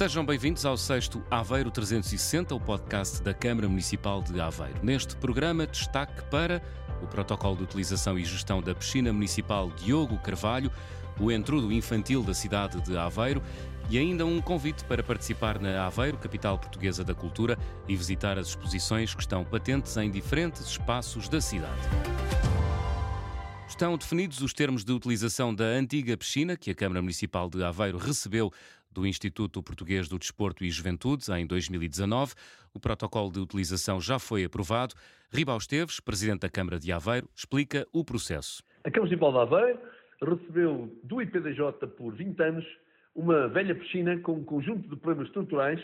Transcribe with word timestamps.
Sejam 0.00 0.24
bem-vindos 0.24 0.64
ao 0.64 0.78
sexto 0.78 1.22
Aveiro 1.30 1.70
360, 1.70 2.54
o 2.54 2.58
podcast 2.58 3.22
da 3.22 3.34
Câmara 3.34 3.68
Municipal 3.68 4.22
de 4.22 4.40
Aveiro. 4.40 4.82
Neste 4.82 5.14
programa, 5.14 5.66
destaque 5.66 6.22
para 6.30 6.62
o 7.02 7.06
protocolo 7.06 7.58
de 7.58 7.64
utilização 7.64 8.18
e 8.18 8.24
gestão 8.24 8.62
da 8.62 8.74
piscina 8.74 9.12
municipal 9.12 9.70
Diogo 9.72 10.16
Carvalho, 10.16 10.72
o 11.18 11.30
entrudo 11.30 11.70
infantil 11.70 12.22
da 12.22 12.32
cidade 12.32 12.80
de 12.80 12.96
Aveiro 12.96 13.42
e 13.90 13.98
ainda 13.98 14.24
um 14.24 14.40
convite 14.40 14.86
para 14.86 15.02
participar 15.02 15.60
na 15.60 15.84
Aveiro, 15.84 16.16
capital 16.16 16.58
portuguesa 16.58 17.04
da 17.04 17.14
cultura, 17.14 17.58
e 17.86 17.94
visitar 17.94 18.38
as 18.38 18.48
exposições 18.48 19.14
que 19.14 19.20
estão 19.20 19.44
patentes 19.44 19.98
em 19.98 20.10
diferentes 20.10 20.62
espaços 20.62 21.28
da 21.28 21.42
cidade. 21.42 21.76
Estão 23.68 23.96
definidos 23.96 24.40
os 24.40 24.52
termos 24.52 24.82
de 24.82 24.92
utilização 24.92 25.54
da 25.54 25.64
antiga 25.64 26.16
piscina 26.16 26.56
que 26.56 26.70
a 26.70 26.74
Câmara 26.74 27.00
Municipal 27.00 27.48
de 27.48 27.62
Aveiro 27.62 27.98
recebeu 27.98 28.50
do 28.92 29.06
Instituto 29.06 29.62
Português 29.62 30.08
do 30.08 30.18
Desporto 30.18 30.64
e 30.64 30.70
Juventudes 30.70 31.28
em 31.28 31.46
2019. 31.46 32.34
O 32.74 32.80
protocolo 32.80 33.30
de 33.30 33.38
utilização 33.38 34.00
já 34.00 34.18
foi 34.18 34.44
aprovado. 34.44 34.94
Ribal 35.32 35.58
Esteves, 35.58 36.00
presidente 36.00 36.40
da 36.40 36.48
Câmara 36.48 36.78
de 36.78 36.90
Aveiro, 36.92 37.28
explica 37.34 37.86
o 37.92 38.04
processo. 38.04 38.62
A 38.84 38.90
Câmara 38.90 39.10
Municipal 39.10 39.32
de 39.32 39.38
Aveiro 39.38 39.80
recebeu 40.22 41.00
do 41.04 41.22
IPDJ 41.22 41.86
por 41.96 42.14
20 42.14 42.40
anos 42.42 42.66
uma 43.14 43.48
velha 43.48 43.74
piscina 43.74 44.18
com 44.18 44.32
um 44.32 44.44
conjunto 44.44 44.88
de 44.88 44.96
problemas 44.96 45.28
estruturais 45.28 45.80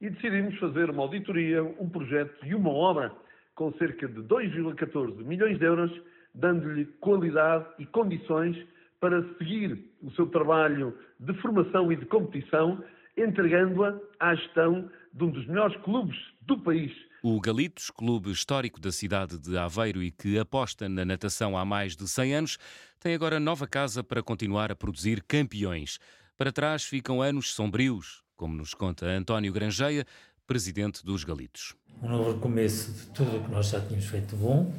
e 0.00 0.10
decidimos 0.10 0.58
fazer 0.58 0.90
uma 0.90 1.02
auditoria, 1.02 1.62
um 1.62 1.88
projeto 1.88 2.34
e 2.44 2.54
uma 2.54 2.70
obra 2.70 3.12
com 3.54 3.72
cerca 3.74 4.06
de 4.06 4.20
2,14 4.22 5.24
milhões 5.24 5.58
de 5.58 5.64
euros, 5.64 5.90
dando-lhe 6.34 6.84
qualidade 7.00 7.66
e 7.78 7.86
condições 7.86 8.56
para 9.00 9.22
seguir 9.38 9.78
o 10.02 10.10
seu 10.12 10.26
trabalho 10.26 10.96
de 11.20 11.34
formação 11.40 11.92
e 11.92 11.96
de 11.96 12.06
competição, 12.06 12.82
entregando-a 13.16 13.98
à 14.20 14.34
gestão 14.34 14.90
de 15.12 15.24
um 15.24 15.30
dos 15.30 15.46
melhores 15.46 15.76
clubes 15.82 16.16
do 16.42 16.58
país. 16.58 16.92
O 17.22 17.40
Galitos, 17.40 17.90
clube 17.90 18.30
histórico 18.30 18.80
da 18.80 18.92
cidade 18.92 19.38
de 19.38 19.56
Aveiro 19.58 20.02
e 20.02 20.10
que 20.10 20.38
aposta 20.38 20.88
na 20.88 21.04
natação 21.04 21.56
há 21.56 21.64
mais 21.64 21.96
de 21.96 22.06
100 22.06 22.34
anos, 22.34 22.58
tem 23.00 23.14
agora 23.14 23.40
nova 23.40 23.66
casa 23.66 24.04
para 24.04 24.22
continuar 24.22 24.70
a 24.70 24.76
produzir 24.76 25.22
campeões. 25.22 25.98
Para 26.36 26.52
trás 26.52 26.84
ficam 26.84 27.22
anos 27.22 27.52
sombrios, 27.52 28.22
como 28.36 28.54
nos 28.54 28.74
conta 28.74 29.06
António 29.06 29.52
Grangeia, 29.52 30.04
presidente 30.46 31.04
dos 31.04 31.24
Galitos. 31.24 31.74
Um 32.02 32.08
novo 32.08 32.32
recomeço 32.34 32.92
de 32.92 33.14
tudo 33.14 33.38
o 33.38 33.44
que 33.44 33.50
nós 33.50 33.70
já 33.70 33.80
tínhamos 33.80 34.06
feito 34.06 34.36
bom 34.36 34.72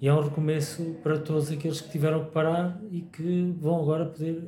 e 0.00 0.08
é 0.08 0.12
um 0.12 0.20
recomeço 0.20 0.96
para 1.02 1.18
todos 1.18 1.50
aqueles 1.50 1.80
que 1.80 1.90
tiveram 1.90 2.24
que 2.24 2.30
parar 2.30 2.78
e 2.90 3.00
que 3.00 3.54
vão 3.58 3.80
agora 3.80 4.04
poder 4.04 4.42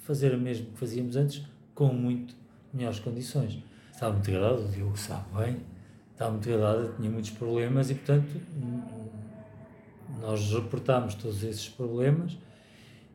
fazer 0.00 0.34
o 0.34 0.38
mesmo 0.38 0.66
que 0.66 0.78
fazíamos 0.78 1.16
antes 1.16 1.42
com 1.74 1.88
muito 1.88 2.34
melhores 2.72 2.98
condições. 2.98 3.58
Estava 3.92 4.12
muito 4.12 4.30
agradado, 4.30 4.64
o 4.64 4.68
Diogo 4.68 4.96
sabe 4.96 5.24
bem, 5.36 5.56
estava 6.12 6.30
muito 6.32 6.48
agradado, 6.48 6.94
tinha 6.96 7.10
muitos 7.10 7.30
problemas 7.30 7.90
e, 7.90 7.94
portanto, 7.94 8.40
nós 10.20 10.52
reportámos 10.52 11.14
todos 11.14 11.42
esses 11.42 11.68
problemas 11.68 12.36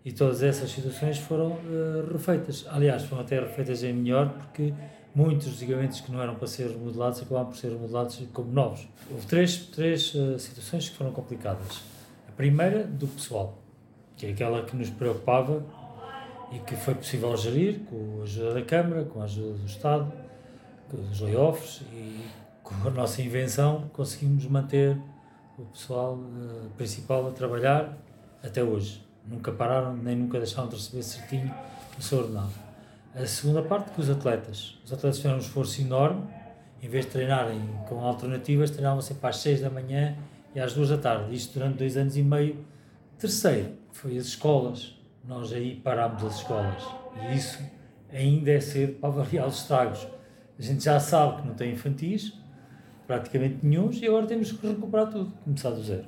e 0.03 0.11
todas 0.11 0.42
essas 0.42 0.72
situações 0.72 1.17
foram 1.17 1.52
uh, 1.52 2.11
refeitas. 2.11 2.66
Aliás, 2.70 3.03
foram 3.03 3.22
até 3.22 3.39
refeitas 3.39 3.83
em 3.83 3.94
melhor 3.94 4.30
porque 4.30 4.73
muitos 5.18 5.48
dos 5.48 5.62
equipamentos 5.64 6.00
que 6.00 6.12
não 6.12 6.22
eram 6.22 6.36
para 6.36 6.46
ser 6.46 6.70
remodelados 6.70 7.20
acabaram 7.20 7.48
por 7.48 7.58
ser 7.58 7.72
remodelados 7.72 8.22
como 8.32 8.52
novos. 8.52 8.88
Houve 9.10 9.26
três, 9.26 9.58
três 9.58 10.14
uh, 10.14 10.38
situações 10.38 10.90
que 10.90 10.96
foram 10.96 11.12
complicadas. 11.12 11.82
A 12.30 12.32
primeira, 12.34 12.84
do 12.84 13.08
pessoal, 13.08 13.58
que 14.16 14.28
é 14.28 14.30
aquela 14.30 14.62
que 14.62 14.76
nos 14.76 14.92
preocupava 14.92 15.66
e 16.52 16.60
que 16.60 16.76
foi 16.76 16.94
possível 16.94 17.36
gerir 17.36 17.80
com 17.89 18.20
a 18.20 18.23
ajuda 18.26 18.54
da 18.54 18.61
Câmara, 18.61 19.06
com 19.06 19.20
a 19.20 19.23
ajuda 19.23 19.58
do 19.58 19.66
Estado, 19.66 20.14
com 20.88 20.98
os 20.98 21.20
layoffs 21.20 21.82
e 21.92 22.22
com 22.61 22.76
a 22.88 22.92
nossa 22.92 23.20
invenção 23.20 23.89
conseguimos 23.94 24.45
manter 24.45 24.95
o 25.58 25.66
pessoal 25.66 26.14
uh, 26.14 26.70
principal 26.77 27.27
a 27.27 27.32
trabalhar 27.32 27.98
até 28.44 28.64
hoje. 28.64 29.04
Nunca 29.26 29.52
pararam 29.52 29.98
nem 29.98 30.16
nunca 30.16 30.38
deixaram 30.38 30.70
de 30.70 30.76
receber 30.76 31.02
certinho 31.02 31.52
o 31.98 32.02
seu 32.04 32.20
ordenado. 32.20 32.67
A 33.20 33.26
segunda 33.26 33.64
parte 33.64 33.89
com 33.94 34.00
os 34.00 34.11
atletas. 34.11 34.78
Os 34.86 34.94
atletas 34.94 35.17
fizeram 35.17 35.38
um 35.38 35.39
esforço 35.39 35.82
enorme, 35.82 36.22
em 36.83 36.88
vez 36.88 37.05
de 37.05 37.11
treinarem 37.14 37.60
com 37.89 38.00
alternativas, 38.00 38.70
treinavam 38.70 39.02
sempre 39.02 39.28
às 39.28 39.38
6 39.38 39.61
da 39.61 39.72
manhã 39.72 40.16
e 40.54 40.60
às 40.60 40.76
2 40.76 40.89
da 40.89 41.00
tarde. 41.00 41.33
Isto 41.33 41.58
durante 41.58 41.80
dois 41.80 41.98
anos 41.98 42.16
e 42.16 42.22
meio. 42.22 42.64
Terceiro, 43.17 43.73
foi 43.92 44.16
as 44.20 44.26
escolas. 44.27 44.95
Nós 45.27 45.52
aí 45.52 45.77
parámos 45.77 46.23
as 46.23 46.36
escolas. 46.36 46.83
E 47.20 47.36
isso 47.36 47.60
ainda 48.14 48.52
é 48.52 48.60
cedo 48.60 49.00
para 49.00 49.10
avaliar 49.10 49.48
os 49.48 49.61
estragos. 49.61 50.08
A 50.60 50.61
gente 50.61 50.83
já 50.83 51.00
sabe 51.00 51.42
que 51.42 51.48
não 51.48 51.56
tem 51.56 51.72
infantis, 51.72 52.33
praticamente 53.08 53.66
nenhum, 53.66 53.89
e 53.92 54.08
agora 54.08 54.27
temos 54.27 54.52
que 54.52 54.67
recuperar 54.67 55.10
tudo, 55.10 55.33
começar 55.44 55.72
do 55.72 55.82
zero. 55.82 56.06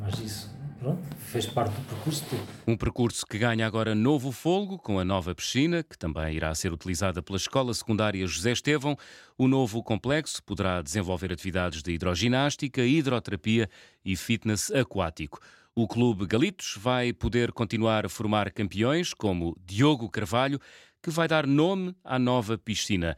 Mas 0.00 0.16
isso 0.20 0.61
pronto, 0.82 1.00
fez 1.16 1.46
parte 1.46 1.74
do 1.74 1.82
percurso. 1.86 2.24
Um 2.66 2.76
percurso 2.76 3.24
que 3.24 3.38
ganha 3.38 3.64
agora 3.66 3.94
novo 3.94 4.32
folgo 4.32 4.76
com 4.76 4.98
a 4.98 5.04
nova 5.04 5.34
piscina, 5.34 5.82
que 5.82 5.96
também 5.96 6.34
irá 6.34 6.52
ser 6.54 6.72
utilizada 6.72 7.22
pela 7.22 7.36
Escola 7.36 7.72
Secundária 7.72 8.26
José 8.26 8.50
Estevão. 8.50 8.96
O 9.38 9.46
novo 9.46 9.82
complexo 9.82 10.42
poderá 10.42 10.82
desenvolver 10.82 11.32
atividades 11.32 11.82
de 11.82 11.92
hidroginástica, 11.92 12.82
hidroterapia 12.82 13.70
e 14.04 14.16
fitness 14.16 14.70
aquático. 14.72 15.38
O 15.74 15.86
Clube 15.86 16.26
Galitos 16.26 16.74
vai 16.76 17.12
poder 17.12 17.52
continuar 17.52 18.04
a 18.04 18.08
formar 18.08 18.50
campeões 18.50 19.14
como 19.14 19.56
Diogo 19.64 20.10
Carvalho, 20.10 20.60
que 21.00 21.10
vai 21.10 21.26
dar 21.26 21.46
nome 21.46 21.94
à 22.04 22.18
nova 22.18 22.58
piscina. 22.58 23.16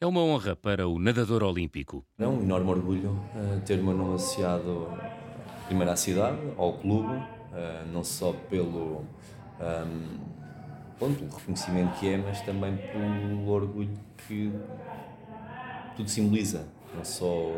É 0.00 0.06
uma 0.06 0.20
honra 0.20 0.56
para 0.56 0.88
o 0.88 0.98
nadador 0.98 1.44
olímpico. 1.44 2.04
É 2.18 2.26
um 2.26 2.42
enorme 2.42 2.70
orgulho 2.70 3.10
uh, 3.10 3.60
ter 3.64 3.78
o 3.78 3.84
meu 3.84 3.96
nome 3.96 4.16
associado 4.16 4.88
primeiro 5.72 5.90
à 5.90 5.96
cidade, 5.96 6.36
ao 6.58 6.74
clube, 6.74 7.14
uh, 7.14 7.90
não 7.90 8.04
só 8.04 8.34
pelo 8.50 8.98
um, 8.98 9.06
ehm, 9.58 10.20
pronto, 10.98 11.24
o 11.24 11.28
reconhecimento 11.34 11.98
que 11.98 12.12
é, 12.12 12.18
mas 12.18 12.42
também 12.42 12.76
pelo 12.76 13.48
orgulho 13.48 13.88
que 14.28 14.52
tudo 15.96 16.10
simboliza, 16.10 16.68
não 16.94 17.02
só 17.02 17.54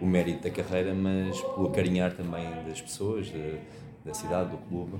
o 0.00 0.06
mérito 0.06 0.44
da 0.44 0.50
carreira, 0.50 0.94
mas 0.94 1.40
pelo 1.40 1.66
acarinhar 1.66 2.12
também 2.12 2.44
das 2.64 2.80
pessoas, 2.80 3.26
de, 3.26 3.58
da 4.04 4.14
cidade, 4.14 4.50
do 4.50 4.58
clube. 4.68 4.98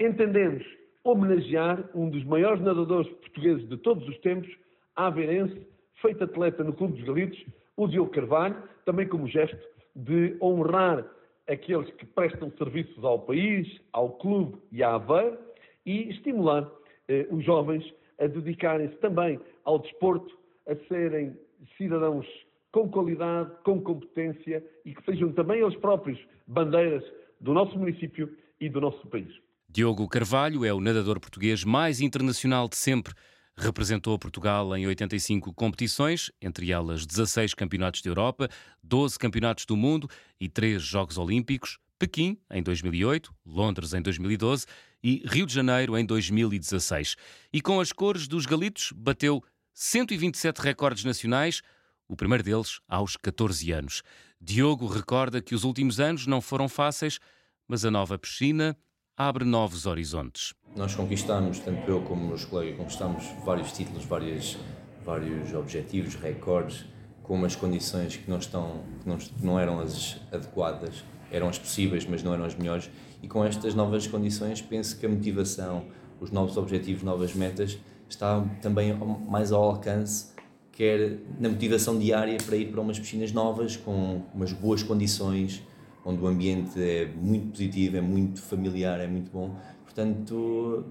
Entendemos 0.00 0.64
homenagear 1.04 1.90
um 1.94 2.08
dos 2.08 2.24
maiores 2.24 2.62
nadadores 2.62 3.10
portugueses 3.16 3.68
de 3.68 3.76
todos 3.76 4.08
os 4.08 4.18
tempos, 4.20 4.48
aveirense, 4.96 5.60
feito 6.00 6.24
atleta 6.24 6.64
no 6.64 6.72
Clube 6.72 6.94
dos 6.94 7.04
Galitos, 7.04 7.44
o 7.76 7.86
Diogo 7.86 8.10
Carvalho, 8.10 8.56
também 8.86 9.06
como 9.06 9.28
gesto 9.28 9.60
de 9.94 10.38
honrar 10.40 11.04
aqueles 11.48 11.90
que 11.94 12.06
prestam 12.06 12.50
serviços 12.56 13.04
ao 13.04 13.18
país, 13.20 13.68
ao 13.92 14.10
clube 14.10 14.58
e 14.70 14.82
à 14.82 14.94
Aveiro 14.94 15.38
e 15.84 16.10
estimular 16.10 16.70
eh, 17.08 17.26
os 17.30 17.44
jovens 17.44 17.84
a 18.18 18.26
dedicarem-se 18.26 18.96
também 18.96 19.40
ao 19.64 19.78
desporto, 19.78 20.38
a 20.66 20.76
serem 20.88 21.36
cidadãos 21.76 22.26
com 22.70 22.88
qualidade, 22.88 23.50
com 23.64 23.80
competência 23.80 24.64
e 24.84 24.94
que 24.94 25.04
sejam 25.04 25.32
também 25.32 25.60
eles 25.60 25.76
próprios 25.76 26.18
bandeiras 26.46 27.04
do 27.40 27.52
nosso 27.52 27.78
município 27.78 28.34
e 28.60 28.68
do 28.68 28.80
nosso 28.80 29.06
país. 29.08 29.32
Diogo 29.68 30.08
Carvalho 30.08 30.64
é 30.64 30.72
o 30.72 30.80
nadador 30.80 31.18
português 31.18 31.64
mais 31.64 32.00
internacional 32.00 32.68
de 32.68 32.76
sempre. 32.76 33.14
Representou 33.56 34.18
Portugal 34.18 34.74
em 34.76 34.86
85 34.86 35.52
competições, 35.52 36.30
entre 36.40 36.72
elas 36.72 37.04
16 37.04 37.54
campeonatos 37.54 38.00
de 38.00 38.08
Europa, 38.08 38.48
12 38.82 39.18
campeonatos 39.18 39.66
do 39.66 39.76
mundo 39.76 40.08
e 40.40 40.48
3 40.48 40.82
Jogos 40.82 41.18
Olímpicos, 41.18 41.78
Pequim 41.98 42.36
em 42.50 42.62
2008, 42.62 43.32
Londres 43.46 43.94
em 43.94 44.02
2012 44.02 44.66
e 45.04 45.22
Rio 45.26 45.46
de 45.46 45.54
Janeiro 45.54 45.96
em 45.96 46.04
2016. 46.04 47.14
E 47.52 47.60
com 47.60 47.78
as 47.78 47.92
cores 47.92 48.26
dos 48.26 48.46
Galitos 48.46 48.92
bateu 48.96 49.40
127 49.74 50.58
recordes 50.60 51.04
nacionais, 51.04 51.62
o 52.08 52.16
primeiro 52.16 52.42
deles 52.42 52.80
aos 52.88 53.16
14 53.16 53.70
anos. 53.70 54.02
Diogo 54.40 54.86
recorda 54.86 55.40
que 55.40 55.54
os 55.54 55.62
últimos 55.62 56.00
anos 56.00 56.26
não 56.26 56.40
foram 56.40 56.68
fáceis, 56.68 57.20
mas 57.68 57.84
a 57.84 57.90
nova 57.90 58.18
piscina 58.18 58.76
abre 59.16 59.44
novos 59.44 59.86
horizontes. 59.86 60.54
Nós 60.74 60.94
conquistamos, 60.94 61.58
tanto 61.58 61.88
eu 61.90 62.00
como 62.02 62.26
meus 62.26 62.44
colegas, 62.44 62.76
conquistamos 62.76 63.24
vários 63.44 63.72
títulos, 63.72 64.04
várias, 64.04 64.56
vários 65.04 65.52
objetivos, 65.54 66.14
recordes, 66.14 66.84
com 67.22 67.34
umas 67.34 67.54
condições 67.54 68.16
que 68.16 68.28
não, 68.30 68.38
estão, 68.38 68.82
que 69.00 69.08
não, 69.08 69.18
não 69.40 69.60
eram 69.60 69.80
as 69.80 70.18
adequadas, 70.32 71.04
eram 71.30 71.48
as 71.48 71.58
possíveis, 71.58 72.06
mas 72.06 72.22
não 72.22 72.32
eram 72.32 72.44
as 72.44 72.54
melhores. 72.54 72.90
E 73.22 73.28
com 73.28 73.44
estas 73.44 73.74
novas 73.74 74.06
condições, 74.06 74.60
penso 74.60 74.98
que 74.98 75.06
a 75.06 75.08
motivação, 75.08 75.84
os 76.20 76.30
novos 76.30 76.56
objetivos, 76.56 77.02
novas 77.02 77.34
metas, 77.34 77.78
está 78.08 78.40
também 78.60 78.94
mais 79.28 79.52
ao 79.52 79.62
alcance, 79.62 80.32
quer 80.72 81.18
na 81.38 81.48
motivação 81.48 81.98
diária 81.98 82.38
para 82.44 82.56
ir 82.56 82.72
para 82.72 82.80
umas 82.80 82.98
piscinas 82.98 83.30
novas, 83.30 83.76
com 83.76 84.22
umas 84.34 84.52
boas 84.52 84.82
condições, 84.82 85.62
onde 86.04 86.22
o 86.22 86.26
ambiente 86.26 86.80
é 86.82 87.06
muito 87.06 87.48
positivo, 87.48 87.96
é 87.96 88.00
muito 88.00 88.40
familiar, 88.42 89.00
é 89.00 89.06
muito 89.06 89.30
bom. 89.30 89.56
Portanto, 89.84 90.84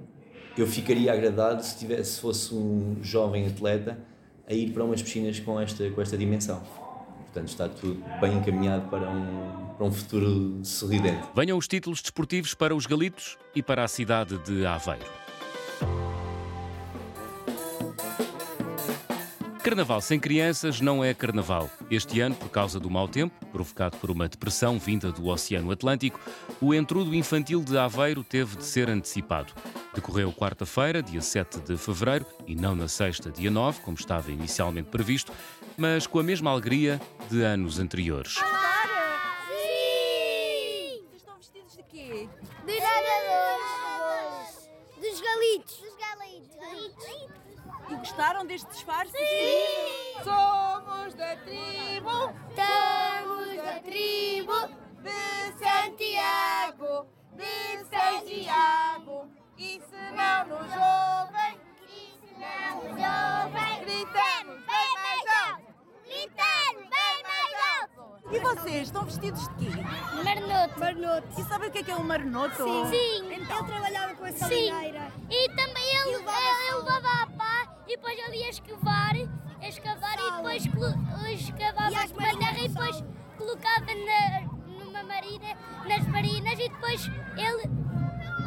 eu 0.57 0.67
ficaria 0.67 1.11
agradado 1.11 1.63
se, 1.63 1.77
tivesse, 1.77 2.13
se 2.13 2.21
fosse 2.21 2.53
um 2.53 2.97
jovem 3.01 3.47
atleta 3.47 3.97
a 4.47 4.53
ir 4.53 4.71
para 4.71 4.83
umas 4.83 5.01
piscinas 5.01 5.39
com 5.39 5.59
esta, 5.59 5.89
com 5.91 6.01
esta 6.01 6.17
dimensão. 6.17 6.61
Portanto, 7.25 7.47
está 7.47 7.69
tudo 7.69 8.03
bem 8.19 8.37
encaminhado 8.37 8.89
para 8.89 9.09
um, 9.09 9.67
para 9.77 9.85
um 9.85 9.91
futuro 9.91 10.59
sorridente. 10.63 11.23
Venham 11.33 11.57
os 11.57 11.67
títulos 11.67 12.01
desportivos 12.01 12.53
para 12.53 12.75
os 12.75 12.85
Galitos 12.85 13.37
e 13.55 13.63
para 13.63 13.83
a 13.85 13.87
cidade 13.87 14.37
de 14.39 14.65
Aveiro. 14.65 15.05
Carnaval 19.63 20.01
sem 20.01 20.19
crianças 20.19 20.81
não 20.81 21.03
é 21.03 21.13
carnaval. 21.13 21.69
Este 21.89 22.19
ano, 22.19 22.33
por 22.33 22.49
causa 22.49 22.79
do 22.79 22.89
mau 22.89 23.07
tempo, 23.07 23.45
provocado 23.51 23.95
por 23.97 24.09
uma 24.09 24.27
depressão 24.27 24.79
vinda 24.79 25.11
do 25.11 25.27
Oceano 25.27 25.69
Atlântico, 25.69 26.19
o 26.59 26.73
entrudo 26.73 27.13
infantil 27.13 27.63
de 27.63 27.77
Aveiro 27.77 28.23
teve 28.23 28.57
de 28.57 28.65
ser 28.65 28.89
antecipado. 28.89 29.53
Decorreu 29.93 30.33
quarta-feira, 30.33 31.03
dia 31.03 31.21
7 31.21 31.59
de 31.59 31.77
fevereiro, 31.77 32.25
e 32.47 32.55
não 32.55 32.75
na 32.75 32.87
sexta, 32.87 33.29
dia 33.29 33.51
9, 33.51 33.81
como 33.81 33.95
estava 33.95 34.31
inicialmente 34.31 34.89
previsto, 34.89 35.31
mas 35.77 36.07
com 36.07 36.17
a 36.17 36.23
mesma 36.23 36.49
alegria 36.49 36.99
de 37.29 37.43
anos 37.43 37.77
anteriores. 37.77 38.39
Gostaram 48.41 48.45
deste 48.45 48.67
disfarce? 48.71 49.11
Sim! 49.11 50.23
Somos 50.23 51.13
da 51.15 51.35
tribo 51.37 52.33
Estamos 52.49 53.55
da 53.57 53.79
tribo 53.79 54.53
de 55.01 55.59
Santiago, 55.59 57.07
de 57.35 57.85
Santiago. 57.89 59.29
E 59.57 59.81
se 59.81 60.11
não 60.11 60.47
nos 60.47 60.71
ouvem, 60.71 61.59
E 61.87 62.19
se 62.19 62.33
não 62.39 62.75
nos 62.75 62.91
ouvem, 62.91 63.79
gritamos 63.81 64.65
bem 64.65 64.93
mais 64.95 65.25
alto. 65.47 65.73
gritamos 66.05 66.89
bem 66.89 67.23
mais 67.23 67.53
alto. 67.81 68.35
E 68.35 68.39
vocês 68.39 68.87
estão 68.87 69.05
vestidos 69.05 69.47
de 69.49 69.55
quê? 69.55 69.71
Marnoto. 70.23 70.79
Marnoto. 70.79 71.27
E 71.41 71.43
sabem 71.43 71.69
o 71.69 71.71
que 71.71 71.79
é 71.79 71.83
que 71.83 71.91
é 71.91 71.95
um 71.95 72.03
marnoto? 72.03 72.55
Sim. 72.89 73.33
Então, 73.33 73.57
Eu 73.57 73.65
trabalhava 73.65 74.15
com 74.15 74.25
essa 74.25 74.39
salineira. 74.39 75.11
E 75.29 75.49
também 75.49 75.95
ele, 75.97 76.15
ele 76.15 76.75
levava 76.75 77.23
a 77.23 77.27
pá 77.37 77.70
e 77.87 77.95
depois 77.95 78.17
ele 78.19 78.37
ia 78.37 78.49
escavar, 78.49 79.15
escavar 79.61 80.17
e 80.19 80.31
depois 80.37 80.65
escavava 81.39 81.99
a 81.99 82.07
terra 82.07 82.59
e 82.59 82.67
depois 82.67 83.03
colocava 83.37 83.85
na, 83.85 84.41
numa 84.67 85.03
marina, 85.03 85.55
nas 85.87 86.07
marinas 86.07 86.53
e 86.59 86.69
depois 86.69 87.07
ele 87.37 87.63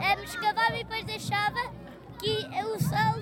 eh, 0.03 0.25
escavava 0.25 0.75
e 0.77 0.85
depois 0.85 1.05
deixava 1.05 1.61
que 2.21 2.47
o 2.65 2.79
sal 2.81 3.15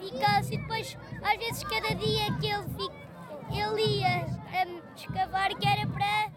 ficasse 0.00 0.54
e 0.54 0.58
depois 0.58 0.96
às 1.22 1.38
vezes 1.38 1.62
cada 1.64 1.94
dia 1.94 2.32
que 2.38 2.46
ele, 2.46 2.64
fi- 2.74 3.58
ele 3.58 3.98
ia 3.98 4.26
eh, 4.52 4.82
escavar 4.96 5.54
que 5.56 5.66
era 5.66 5.86
para 5.86 6.32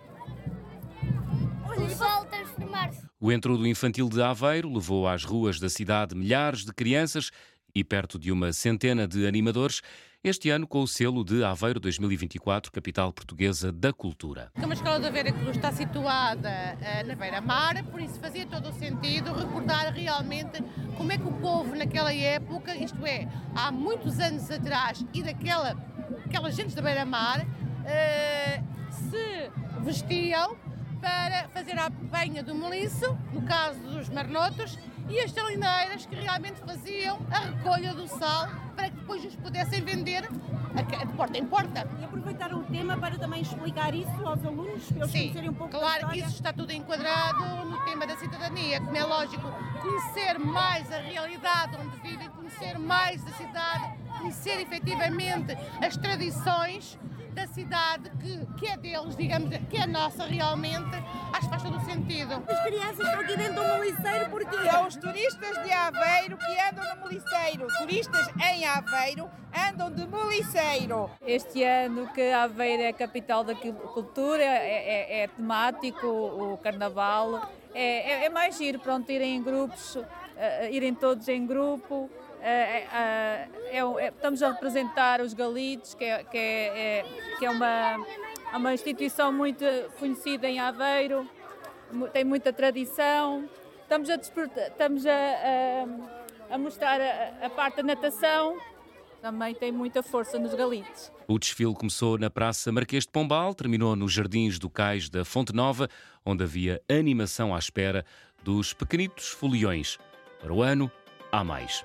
o 1.77 1.89
sal 1.89 2.25
transformar-se. 2.25 3.05
O 3.19 3.31
entrudo 3.31 3.65
infantil 3.67 4.09
de 4.09 4.21
Aveiro 4.21 4.71
levou 4.71 5.07
às 5.07 5.23
ruas 5.23 5.59
da 5.59 5.69
cidade 5.69 6.15
milhares 6.15 6.63
de 6.65 6.73
crianças 6.73 7.31
e 7.77 7.83
perto 7.83 8.17
de 8.17 8.31
uma 8.31 8.51
centena 8.51 9.07
de 9.07 9.27
animadores, 9.27 9.81
este 10.23 10.49
ano 10.49 10.65
com 10.65 10.81
o 10.81 10.87
selo 10.87 11.23
de 11.23 11.43
Aveiro 11.43 11.79
2024, 11.79 12.71
capital 12.71 13.13
portuguesa 13.13 13.71
da 13.71 13.93
cultura. 13.93 14.51
Como 14.59 14.71
a 14.71 14.73
Escola 14.73 14.99
da 14.99 15.11
Vera 15.11 15.31
Cruz 15.31 15.55
está 15.55 15.71
situada 15.71 16.49
eh, 16.49 17.03
na 17.03 17.13
beira-mar, 17.13 17.83
por 17.83 18.01
isso 18.01 18.19
fazia 18.19 18.47
todo 18.47 18.69
o 18.69 18.73
sentido 18.73 19.31
recordar 19.31 19.93
realmente 19.93 20.59
como 20.97 21.11
é 21.11 21.19
que 21.19 21.27
o 21.27 21.33
povo 21.33 21.75
naquela 21.75 22.11
época, 22.11 22.75
isto 22.75 23.05
é, 23.05 23.27
há 23.55 23.71
muitos 23.71 24.19
anos 24.19 24.49
atrás, 24.49 25.05
e 25.13 25.21
daquela 25.21 25.77
aquelas 26.25 26.55
gentes 26.55 26.73
da 26.73 26.81
beira-mar, 26.81 27.45
eh, 27.85 28.59
se 28.89 29.51
vestiam 29.83 30.57
para 30.99 31.47
fazer 31.49 31.77
a 31.77 31.85
apanha 31.85 32.41
do 32.41 32.55
meliço, 32.55 33.15
no 33.31 33.43
caso 33.43 33.79
dos 33.81 34.09
marnotos, 34.09 34.79
e 35.09 35.19
as 35.19 35.31
salineiras 35.31 36.05
que 36.05 36.15
realmente 36.15 36.59
faziam 36.61 37.19
a 37.31 37.39
recolha 37.39 37.93
do 37.93 38.07
sal 38.07 38.47
para 38.75 38.89
que 38.89 38.95
depois 38.97 39.23
os 39.25 39.35
pudessem 39.35 39.81
vender 39.81 40.27
de 40.27 41.13
porta 41.13 41.37
em 41.37 41.45
porta. 41.45 41.87
E 41.99 42.05
aproveitaram 42.05 42.59
o 42.59 42.63
tema 42.65 42.97
para 42.97 43.17
também 43.17 43.41
explicar 43.41 43.93
isso 43.95 44.25
aos 44.25 44.45
alunos, 44.45 44.83
para 44.85 44.97
eles 44.97 45.11
Sim, 45.11 45.19
conhecerem 45.19 45.49
um 45.49 45.53
pouco 45.53 45.77
claro 45.77 46.09
que 46.09 46.19
isso 46.19 46.29
está 46.29 46.53
tudo 46.53 46.71
enquadrado 46.71 47.65
no 47.65 47.83
tema 47.85 48.05
da 48.05 48.15
cidadania, 48.17 48.79
como 48.79 48.95
é 48.95 49.03
lógico, 49.03 49.47
conhecer 49.81 50.37
mais 50.37 50.91
a 50.91 50.97
realidade 50.97 51.77
onde 51.77 51.97
vivem, 52.01 52.29
conhecer 52.29 52.77
mais 52.77 53.25
a 53.25 53.31
cidade, 53.31 53.97
conhecer 54.19 54.61
efetivamente 54.61 55.57
as 55.81 55.97
tradições 55.97 56.99
da 57.37 57.45
cidade 57.45 58.09
que, 58.19 58.45
que 58.57 58.67
é 58.67 58.75
deles, 58.75 59.15
digamos, 59.15 59.55
que 59.69 59.77
é 59.77 59.85
nossa 59.85 60.25
realmente, 60.25 60.89
acho 61.31 61.41
que 61.41 61.49
faz 61.49 61.61
todo 61.61 61.77
o 61.77 61.85
sentido. 61.85 62.43
As 62.49 62.63
crianças 62.63 62.99
estão 62.99 63.19
aqui 63.19 63.37
dentro 63.37 63.53
do 63.53 63.63
moliceiro 63.63 64.29
porque 64.31 64.57
São 64.71 64.87
os 64.87 64.95
turistas 64.95 65.63
de 65.63 65.71
Aveiro 65.71 66.35
que 66.35 66.59
andam 66.59 66.95
no 66.95 67.01
Moliceiro. 67.01 67.67
Turistas 67.77 68.27
em 68.43 68.65
Aveiro 68.65 69.29
andam 69.69 69.91
de 69.91 70.07
Moliceiro. 70.07 71.11
Este 71.21 71.63
ano 71.63 72.07
que 72.11 72.31
Aveiro 72.31 72.81
é 72.81 72.87
a 72.87 72.93
capital 72.93 73.43
da 73.43 73.53
cul- 73.53 73.73
cultura, 73.73 74.43
é, 74.43 75.19
é- 75.19 75.23
é 75.23 75.27
temático 75.27 76.07
o 76.07 76.57
carnaval, 76.57 77.47
é, 77.75 78.23
é- 78.23 78.25
é 78.25 78.29
mais 78.29 78.57
giro, 78.57 78.79
pronto, 78.79 79.11
irem 79.11 79.35
em 79.35 79.43
grupos, 79.43 79.95
eh, 80.35 80.71
irem 80.71 80.95
todos 80.95 81.27
em 81.27 81.45
grupo. 81.45 82.09
Eh, 82.49 82.87
eh, 82.93 83.49
é 83.77 83.85
um- 83.85 83.99
é- 83.99 84.07
estamos 84.07 84.41
a 84.41 84.51
representar 84.51 85.21
os 85.21 85.33
Galitos, 85.33 85.93
que 85.93 86.03
é, 86.05 86.23
que 86.23 86.37
é- 86.37 86.99
é- 86.99 87.05
que 87.37 87.45
é 87.45 87.49
uma, 87.49 88.05
é 88.53 88.57
uma 88.57 88.73
instituição 88.73 89.31
muito 89.33 89.63
conhecida 89.99 90.47
em 90.47 90.59
Aveiro, 90.59 91.29
tem 92.13 92.23
muita 92.23 92.51
tradição. 92.53 93.49
Estamos 93.83 94.09
a, 94.09 94.15
estamos 94.15 95.05
a, 95.05 95.11
a- 95.11 96.55
a 96.55 96.57
mostrar 96.57 96.99
a, 97.01 97.45
a 97.45 97.49
parte 97.49 97.77
da 97.77 97.83
natação, 97.83 98.57
também 99.21 99.53
tem 99.55 99.71
muita 99.71 100.01
força 100.03 100.37
nos 100.39 100.53
Galitos. 100.53 101.11
O 101.27 101.37
desfile 101.37 101.73
começou 101.73 102.17
na 102.17 102.29
Praça 102.29 102.71
Marquês 102.71 103.03
de 103.03 103.09
Pombal, 103.11 103.53
terminou 103.53 103.95
nos 103.95 104.13
Jardins 104.13 104.57
do 104.59 104.69
Cais 104.69 105.09
da 105.09 105.25
Fonte 105.25 105.53
Nova, 105.53 105.89
onde 106.25 106.43
havia 106.43 106.81
animação 106.89 107.53
à 107.53 107.59
espera 107.59 108.05
dos 108.43 108.73
pequenitos 108.73 109.29
foliões. 109.29 109.97
Para 110.39 110.53
o 110.53 110.61
ano, 110.61 110.89
há 111.31 111.43
mais. 111.43 111.83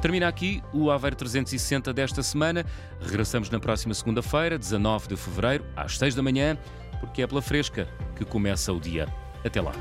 Termina 0.00 0.26
aqui 0.26 0.60
o 0.72 0.90
Aveiro 0.90 1.14
360 1.14 1.92
desta 1.92 2.24
semana. 2.24 2.66
Regressamos 3.00 3.48
na 3.48 3.60
próxima 3.60 3.94
segunda-feira, 3.94 4.58
19 4.58 5.06
de 5.06 5.16
fevereiro, 5.16 5.64
às 5.76 5.96
6 5.96 6.16
da 6.16 6.22
manhã, 6.22 6.58
porque 6.98 7.22
é 7.22 7.26
pela 7.26 7.40
fresca 7.40 7.86
que 8.16 8.24
começa 8.24 8.72
o 8.72 8.80
dia. 8.80 9.06
Até 9.44 9.60
lá. 9.60 9.72